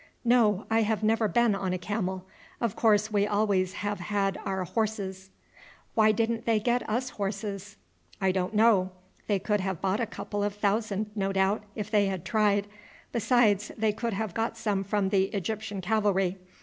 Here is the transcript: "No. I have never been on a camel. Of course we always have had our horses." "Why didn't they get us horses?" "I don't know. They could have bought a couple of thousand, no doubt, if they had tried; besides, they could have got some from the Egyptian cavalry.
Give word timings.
"No. 0.25 0.65
I 0.71 0.81
have 0.81 1.03
never 1.03 1.27
been 1.27 1.53
on 1.53 1.73
a 1.73 1.77
camel. 1.77 2.25
Of 2.59 2.75
course 2.75 3.11
we 3.11 3.27
always 3.27 3.73
have 3.85 3.99
had 3.99 4.39
our 4.45 4.63
horses." 4.63 5.29
"Why 5.93 6.11
didn't 6.11 6.47
they 6.47 6.59
get 6.59 6.89
us 6.89 7.11
horses?" 7.11 7.75
"I 8.19 8.31
don't 8.31 8.55
know. 8.55 8.89
They 9.27 9.37
could 9.37 9.59
have 9.59 9.79
bought 9.79 9.99
a 9.99 10.07
couple 10.07 10.43
of 10.43 10.55
thousand, 10.55 11.11
no 11.15 11.31
doubt, 11.31 11.65
if 11.75 11.91
they 11.91 12.07
had 12.07 12.25
tried; 12.25 12.65
besides, 13.11 13.71
they 13.77 13.91
could 13.91 14.13
have 14.13 14.33
got 14.33 14.57
some 14.57 14.83
from 14.83 15.09
the 15.09 15.25
Egyptian 15.35 15.81
cavalry. 15.81 16.39